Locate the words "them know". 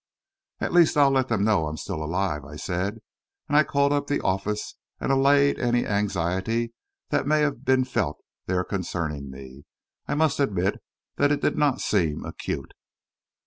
1.27-1.67